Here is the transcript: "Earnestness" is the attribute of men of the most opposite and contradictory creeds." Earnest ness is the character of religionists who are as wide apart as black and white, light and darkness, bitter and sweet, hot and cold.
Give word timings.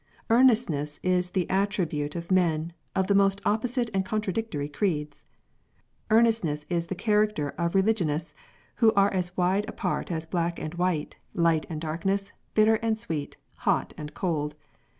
"Earnestness" 0.31 0.99
is 1.17 1.29
the 1.29 1.47
attribute 1.47 2.15
of 2.15 2.31
men 2.31 2.73
of 2.95 3.05
the 3.05 3.13
most 3.13 3.39
opposite 3.45 3.91
and 3.93 4.03
contradictory 4.03 4.67
creeds." 4.67 5.25
Earnest 6.09 6.43
ness 6.43 6.65
is 6.71 6.87
the 6.87 6.95
character 6.95 7.51
of 7.51 7.75
religionists 7.75 8.33
who 8.77 8.91
are 8.95 9.13
as 9.13 9.37
wide 9.37 9.69
apart 9.69 10.11
as 10.11 10.25
black 10.25 10.57
and 10.57 10.73
white, 10.73 11.17
light 11.35 11.67
and 11.69 11.79
darkness, 11.81 12.31
bitter 12.55 12.77
and 12.77 12.97
sweet, 12.97 13.37
hot 13.57 13.93
and 13.95 14.15
cold. 14.15 14.55